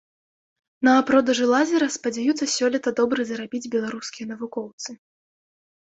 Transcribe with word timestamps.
На 0.87 0.93
продажы 1.09 1.45
лазера 1.51 1.87
спадзяюцца 1.97 2.43
сёлета 2.55 2.89
добра 3.03 3.21
зарабіць 3.33 3.65
беларускія 3.77 4.25
навукоўцы. 4.35 4.89